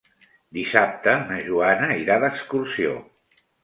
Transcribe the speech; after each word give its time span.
Dissabte 0.57 1.15
na 1.29 1.39
Joana 1.51 1.93
irà 2.07 2.19
d'excursió. 2.27 3.01